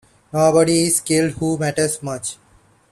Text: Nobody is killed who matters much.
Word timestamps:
Nobody 0.33 0.85
is 0.87 0.99
killed 0.99 1.33
who 1.33 1.59
matters 1.59 2.01
much. 2.01 2.35